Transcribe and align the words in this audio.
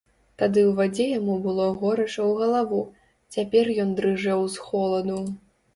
Тады 0.41 0.61
ў 0.61 0.71
вадзе 0.79 1.05
яму 1.19 1.35
было 1.43 1.67
горача 1.83 2.15
ў 2.29 2.33
галаву, 2.41 2.81
цяпер 3.37 3.71
ён 3.87 3.97
дрыжэў 4.03 4.47
з 4.57 4.71
холаду. 4.71 5.25